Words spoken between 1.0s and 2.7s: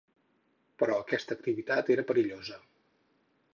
aquesta activitat era perillosa.